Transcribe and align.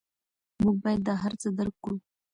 موږ 0.63 0.75
باید 0.83 1.01
دا 1.07 1.13
هر 1.23 1.33
څه 1.41 1.47
درک 1.57 1.75
کړو. 1.83 1.97